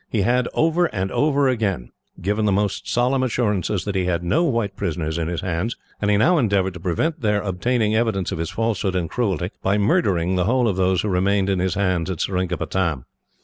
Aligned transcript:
He 0.09 0.21
had, 0.23 0.47
over 0.55 0.85
and 0.87 1.11
over 1.11 1.47
again, 1.47 1.91
given 2.19 2.45
the 2.45 2.51
most 2.51 2.89
solemn 2.91 3.21
assurances 3.21 3.85
that 3.85 3.93
he 3.93 4.05
had 4.05 4.23
no 4.23 4.43
white 4.45 4.75
prisoners 4.75 5.19
in 5.19 5.27
his 5.27 5.41
hands; 5.41 5.75
and 6.01 6.09
he 6.09 6.17
now 6.17 6.39
endeavoured 6.39 6.73
to 6.73 6.79
prevent 6.79 7.21
their 7.21 7.43
obtaining 7.43 7.95
evidence 7.95 8.31
of 8.31 8.39
his 8.39 8.49
falsehood 8.49 8.95
and 8.95 9.11
cruelty, 9.11 9.51
by 9.61 9.77
murdering 9.77 10.37
the 10.37 10.45
whole 10.45 10.67
of 10.67 10.75
those 10.75 11.03
who 11.03 11.07
remained 11.07 11.49
in 11.51 11.59
his 11.59 11.75
hands 11.75 12.09
at 12.09 12.19
Seringapatam. 12.19 13.05